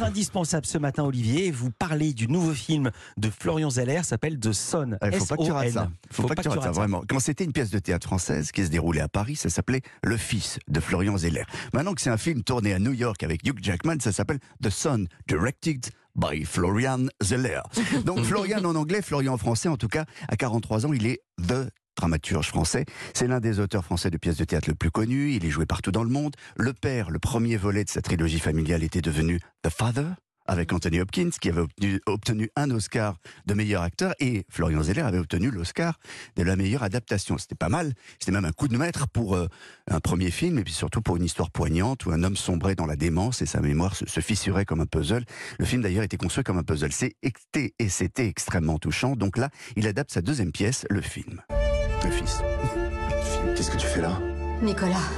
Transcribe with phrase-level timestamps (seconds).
[0.00, 4.50] Votre indispensable ce matin, Olivier, vous parlez du nouveau film de Florian Zeller, s'appelle The
[4.50, 4.96] Son.
[5.04, 5.90] Il faut pas que tu rates ça.
[6.10, 7.02] Faut, pas, que tu rates ça, vraiment.
[7.06, 10.16] Quand c'était une pièce de théâtre française qui se déroulait à Paris, ça s'appelait Le
[10.16, 11.44] Fils de Florian Zeller.
[11.74, 14.70] Maintenant que c'est un film tourné à New York avec Hugh Jackman, ça s'appelle The
[14.70, 17.60] Son, directed by Florian Zeller.
[18.06, 21.20] Donc Florian en anglais, Florian en français, en tout cas, à 43 ans, il est
[21.46, 21.68] The
[22.00, 22.86] dramaturge français.
[23.12, 25.32] C'est l'un des auteurs français de pièces de théâtre le plus connu.
[25.32, 26.34] Il est joué partout dans le monde.
[26.56, 30.06] Le père, le premier volet de sa trilogie familiale, était devenu The Father
[30.50, 31.62] avec Anthony Hopkins, qui avait
[32.06, 36.00] obtenu, un Oscar de meilleur acteur, et Florian Zeller avait obtenu l'Oscar
[36.34, 37.38] de la meilleure adaptation.
[37.38, 39.46] C'était pas mal, c'était même un coup de maître pour euh,
[39.88, 42.86] un premier film, et puis surtout pour une histoire poignante, où un homme sombrait dans
[42.86, 45.24] la démence, et sa mémoire se, fissurait comme un puzzle.
[45.60, 46.90] Le film d'ailleurs était construit comme un puzzle.
[46.90, 51.42] C'était c'était extrêmement touchant, donc là, il adapte sa deuxième pièce, le film.
[52.04, 52.42] Le fils.
[53.56, 54.18] Qu'est-ce que tu fais là
[54.62, 55.08] Nicolas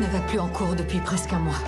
[0.00, 1.60] ne va plus en cours depuis presque un mois.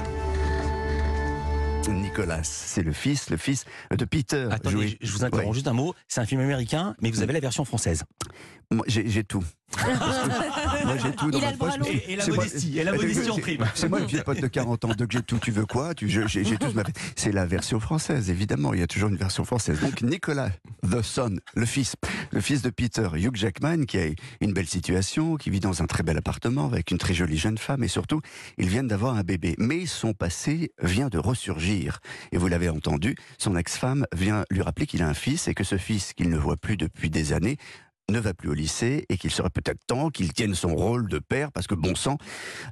[1.89, 4.49] Nicolas, c'est le fils, le fils de Peter.
[4.51, 5.95] Attendez, je vous interromps juste un mot.
[6.09, 8.05] C'est un film américain, mais vous avez la version française.
[8.71, 9.45] Moi, j'ai tout.
[10.85, 11.75] moi, j'ai tout dans Il ma poche.
[12.09, 13.67] Et, la modestie, et la modestie en prime.
[13.75, 14.89] C'est moi, une vieille pote de 40 ans.
[14.97, 15.93] Donc, j'ai tout, tu veux quoi?
[16.01, 16.73] J'ai tout.
[17.17, 18.73] C'est la version française, évidemment.
[18.73, 19.81] Il y a toujours une version française.
[19.81, 20.51] Donc, Nicolas,
[20.85, 21.95] the son, le fils,
[22.31, 24.07] le fils de Peter, Hugh Jackman, qui a
[24.41, 27.59] une belle situation, qui vit dans un très bel appartement avec une très jolie jeune
[27.59, 28.21] femme, et surtout,
[28.59, 29.55] ils viennent d'avoir un bébé.
[29.59, 32.01] Mais son passé vient de ressurgir.
[32.33, 35.65] Et vous l'avez entendu, son ex-femme vient lui rappeler qu'il a un fils et que
[35.65, 37.57] ce fils qu'il ne voit plus depuis des années
[38.11, 41.19] ne va plus au lycée et qu'il serait peut-être temps qu'il tienne son rôle de
[41.19, 42.19] père parce que bon sang,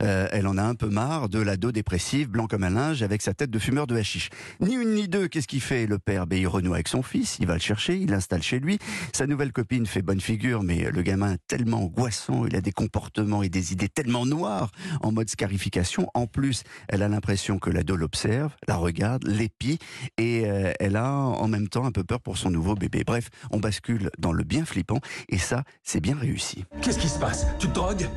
[0.02, 3.22] euh, elle en a un peu marre de l'ado dépressif, blanc comme un linge, avec
[3.22, 4.28] sa tête de fumeur de hashish.
[4.60, 6.26] Ni une ni deux, qu'est-ce qu'il fait le père?
[6.26, 8.78] Ben, Il renoue avec son fils, il va le chercher, il l'installe chez lui.
[9.12, 12.72] Sa nouvelle copine fait bonne figure, mais le gamin est tellement angoissant, il a des
[12.72, 16.08] comportements et des idées tellement noires en mode scarification.
[16.14, 19.78] En plus, elle a l'impression que l'ado l'observe, la regarde, l'épie
[20.18, 23.02] et euh, elle a en même temps un peu peur pour son nouveau bébé.
[23.04, 26.64] Bref, on bascule dans le bien flippant et ça, c'est bien réussi.
[26.80, 27.46] Qu'est-ce qui se passe?
[27.58, 28.08] Tu te drogues?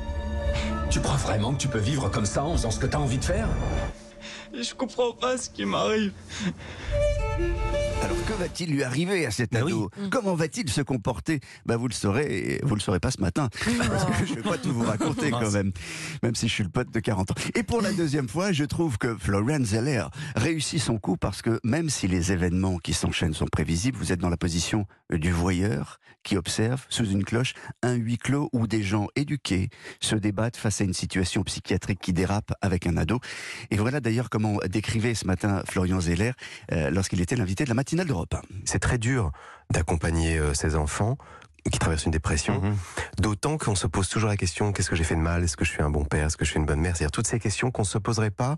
[0.90, 3.18] Tu crois vraiment que tu peux vivre comme ça en faisant ce que t'as envie
[3.18, 3.47] de faire?
[4.61, 6.11] Je comprends pas ce qui m'arrive.
[8.03, 11.93] Alors que va-t-il lui arriver à cet ado Comment va-t-il se comporter bah, Vous le
[11.93, 13.49] saurez, vous le saurez pas ce matin.
[13.89, 15.71] Parce que je vais pas tout vous raconter quand même,
[16.23, 17.35] même si je suis le pote de 40 ans.
[17.55, 20.05] Et pour la deuxième fois, je trouve que Florian Zeller
[20.35, 24.19] réussit son coup parce que même si les événements qui s'enchaînent sont prévisibles, vous êtes
[24.19, 28.83] dans la position du voyeur qui observe sous une cloche un huis clos où des
[28.83, 29.69] gens éduqués
[30.01, 33.19] se débattent face à une situation psychiatrique qui dérape avec un ado.
[33.72, 36.31] Et voilà d'ailleurs comment décrivait ce matin Florian Zeller
[36.72, 38.35] euh, lorsqu'il était l'invité de la matinale d'Europe.
[38.66, 39.31] C'est très dur
[39.72, 41.17] d'accompagner euh, ces enfants
[41.72, 42.75] qui traversent une dépression, mhm.
[43.19, 45.44] d'autant qu'on se pose toujours la question qu'est-ce que j'ai fait de mal?
[45.44, 46.28] Est-ce que je suis un bon père?
[46.28, 46.95] Est-ce que je suis une bonne mère?
[46.95, 48.55] C'est-à-dire toutes ces questions qu'on ne se poserait pas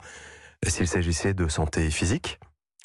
[0.66, 2.40] euh, s'il s'agissait de santé physique,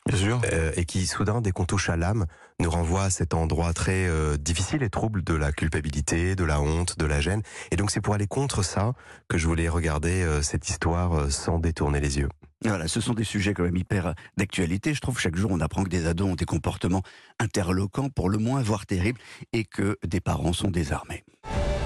[0.07, 0.41] Bien sûr.
[0.53, 2.27] Euh, et qui, soudain, dès qu'on touche à l'âme,
[2.59, 6.61] nous renvoie à cet endroit très euh, difficile et trouble de la culpabilité, de la
[6.61, 7.43] honte, de la gêne.
[7.71, 8.95] Et donc, c'est pour aller contre ça
[9.29, 12.29] que je voulais regarder euh, cette histoire sans détourner les yeux.
[12.65, 14.95] Voilà, ce sont des sujets quand même hyper d'actualité.
[14.95, 17.03] Je trouve chaque jour on apprend que des ados ont des comportements
[17.41, 19.21] interloquants, pour le moins voire terribles,
[19.53, 21.25] et que des parents sont désarmés.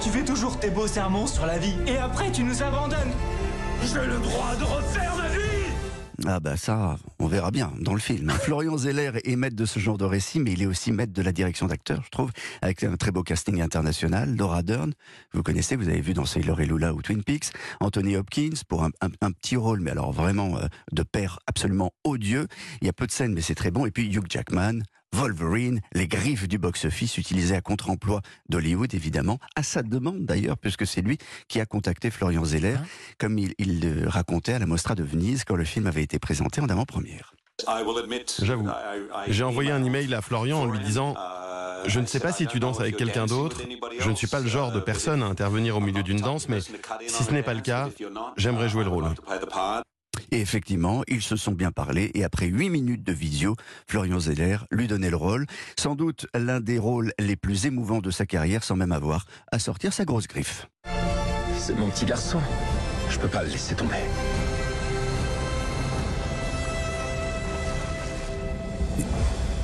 [0.01, 3.13] Tu fais toujours tes beaux sermons sur la vie, et après tu nous abandonnes.
[3.81, 5.46] J'ai le droit de refaire ma vie
[6.25, 8.29] ah bah ça, on verra bien dans le film.
[8.41, 11.21] Florian Zeller est maître de ce genre de récit, mais il est aussi maître de
[11.21, 12.31] la direction d'acteur, je trouve,
[12.63, 14.35] avec un très beau casting international.
[14.35, 14.93] Laura Dern,
[15.33, 17.51] vous connaissez, vous avez vu dans Sailor et Lula ou Twin Peaks.
[17.79, 18.91] Anthony Hopkins pour un,
[19.31, 22.47] petit rôle, mais alors vraiment euh, de père absolument odieux.
[22.81, 23.85] Il y a peu de scènes, mais c'est très bon.
[23.85, 24.79] Et puis Hugh Jackman,
[25.17, 30.85] Wolverine, les griffes du box-office utilisées à contre-emploi d'Hollywood, évidemment, à sa demande d'ailleurs, puisque
[30.85, 32.85] c'est lui qui a contacté Florian Zeller, hein
[33.17, 36.61] comme il, le racontait à la Mostra de Venise quand le film avait été présenté
[36.61, 37.33] en avant-première.
[38.43, 38.67] J'avoue,
[39.27, 41.15] j'ai envoyé un email à Florian en lui disant
[41.85, 43.61] je ne sais pas si tu danses avec quelqu'un d'autre,
[43.99, 46.59] je ne suis pas le genre de personne à intervenir au milieu d'une danse, mais
[46.61, 47.89] si ce n'est pas le cas,
[48.35, 49.05] j'aimerais jouer le rôle.
[50.31, 53.55] Et effectivement, ils se sont bien parlé et après huit minutes de visio,
[53.87, 55.45] Florian Zeller lui donnait le rôle,
[55.79, 59.59] sans doute l'un des rôles les plus émouvants de sa carrière sans même avoir à
[59.59, 60.67] sortir sa grosse griffe.
[61.57, 62.39] C'est mon petit garçon,
[63.09, 63.95] je peux pas le laisser tomber.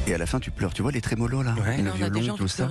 [0.06, 0.74] Et à la fin, tu pleures.
[0.74, 2.68] Tu vois les trémolos là Le violon, tout ça.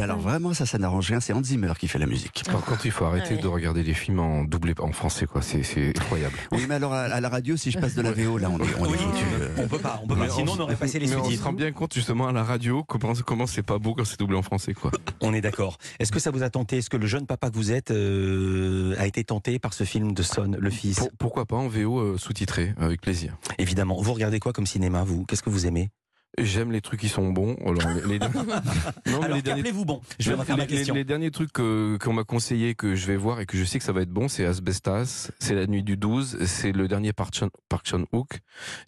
[0.00, 1.18] alors vraiment, ça, ça n'arrange rien.
[1.20, 2.44] C'est Hans Zimmer qui fait la musique.
[2.50, 5.42] Par contre, il faut arrêter de regarder les films en doublé en français, quoi.
[5.42, 5.60] C'est
[5.96, 6.36] effroyable.
[6.52, 8.74] Oui, mais alors à, la radio, si je passe de la VO, là, on est,
[8.78, 10.28] on est peut pas, on peut pas.
[10.28, 11.44] Sinon, on aurait passé les mais on se sous-titres.
[11.44, 14.36] rend bien compte justement à la radio comment comment c'est pas beau quand c'est doublé
[14.36, 14.90] en français quoi.
[15.20, 15.78] On est d'accord.
[15.98, 16.78] Est-ce que ça vous a tenté?
[16.78, 20.12] Est-ce que le jeune papa que vous êtes euh, a été tenté par ce film
[20.12, 20.98] de Son, le fils?
[20.98, 23.36] Pour- pourquoi pas en VO euh, sous-titré avec plaisir.
[23.58, 24.00] Évidemment.
[24.00, 25.24] Vous regardez quoi comme cinéma, vous?
[25.24, 25.90] Qu'est-ce que vous aimez?
[26.38, 27.56] J'aime les trucs qui sont bons.
[27.64, 30.00] Alors, les, les- Non, mais Alors, les derniers qu'appelez-vous bon?
[30.18, 30.94] Je vais refaire ma les, les- question.
[30.94, 33.78] les derniers trucs que- qu'on m'a conseillé, que je vais voir et que je sais
[33.78, 37.12] que ça va être bon, c'est Asbestas, c'est La Nuit du 12, c'est le dernier
[37.12, 38.38] Park Chan, Park Chan-wook,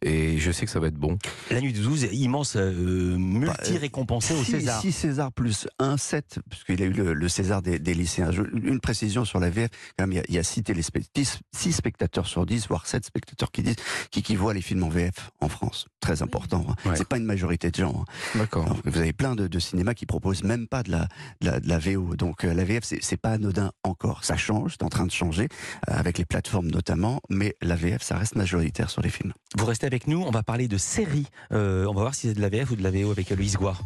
[0.03, 1.19] et je sais que ça va être bon.
[1.51, 4.81] La nuit du 12, immense, euh, multi-récompensé au Six- César.
[4.81, 8.31] six César plus un 7, puisqu'il a eu le, le César des, des lycéens.
[8.31, 10.63] Je- une précision sur la VF, quand même, il y a, il y a six,
[10.63, 13.77] téléspect- dix- six spectateurs sur 10, voire 7 spectateurs qui disent,
[14.11, 15.87] qui, qui voient les films en VF en France.
[16.01, 16.65] Très important.
[16.69, 16.75] hein.
[16.89, 16.97] Ouais.
[16.97, 18.05] C'est pas une majorité de gens.
[18.07, 18.39] hein.
[18.39, 18.65] D'accord.
[18.67, 21.09] Alors, vous avez plein de, de cinémas qui proposent même pas de la,
[21.41, 22.15] de la, de la VO.
[22.17, 24.25] Donc euh, la VF, c'est c'est pas anodin encore.
[24.25, 25.49] Ça change, c'est en train de changer,
[25.89, 29.33] euh, avec les plateformes notamment, mais la VF, ça reste majoritaire sur les films.
[29.57, 31.27] Vous restez avec nous, on va parler de séries.
[31.53, 33.57] Euh, on va voir si c'est de la VF ou de la VO avec Louise
[33.57, 33.81] Gouard.